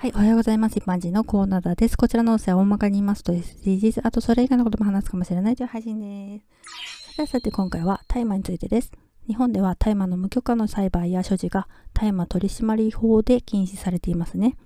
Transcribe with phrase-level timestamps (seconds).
[0.00, 0.78] はい、おはようございます。
[0.78, 1.98] 一般人のコーナーです。
[1.98, 7.16] こちらの音声は大まかに言いますと SDGs、あとそれ以外のことも話すかもしれないという配信です。
[7.16, 8.92] さてさて今回は大麻についてです。
[9.26, 14.56] 日本では大麻の無許可の栽培や所持が大麻取締法で禁止されていますね。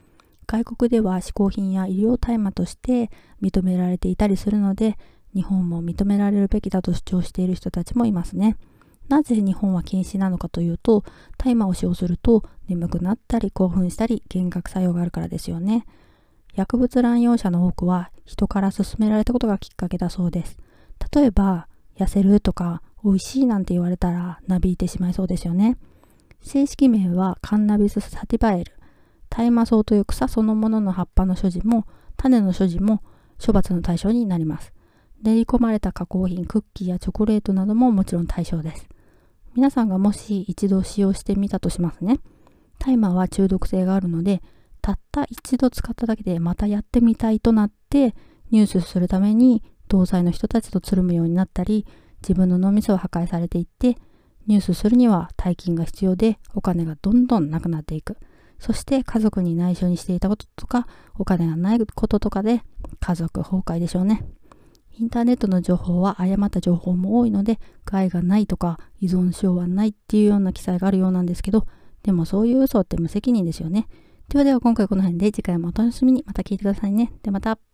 [0.46, 3.10] 外国では嗜好品や医療大麻として
[3.42, 4.96] 認められていたりするので、
[5.34, 8.56] 日本も認められるべきだと主張している人たちもいますね。
[9.08, 11.04] なぜ日本は禁止なのかというと、
[11.36, 15.86] 大麻を使用すると眠くなったり興奮したり幻覚作用があるからですよね。
[16.54, 20.56] 薬物乱用者の多くは人から勧められたことがきっかけだそうです。
[21.12, 25.76] 例えば、痩せるとか美味しいなんて言われたらなびいてしまいそうですよね。
[26.40, 28.72] 正式名はカンナビスサティバエル。
[29.30, 33.02] 大麻草という草そのものの葉っぱの所持も種の所持も
[33.44, 34.72] 処罰の対象になります。
[35.22, 38.88] 練り込まれた加工品、クッキーやチョコレートなどももちろん対象です。
[39.54, 42.18] 皆さんがもし一度使用してみたとしますね。
[42.78, 44.42] タイマーは中毒性があるので、
[44.82, 48.14] たった一度使っただけでまたやってみたいとなって
[48.50, 51.86] 入手するために同罪の人たちとつるむようになったり、
[52.22, 53.96] 自分の脳みそを破壊されていって、
[54.46, 58.16] 入手するには大金が必要でお金がどんどんなくなっていく。
[58.58, 62.62] そして家族に内緒にしていたこととか、お金がないこととかで
[62.98, 64.24] 家族崩壊でしょうね。
[64.96, 71.66] インターネットの情報は誤った情報も多いので、害がないとか依存症はないっていうような記載があるようなんですけど、
[72.02, 73.88] でもそういう嘘って無責任ですよね。
[74.28, 77.12] ではでは今回この辺で次回もお楽しみにまた聞いてくださいね。
[77.22, 77.73] ではまた。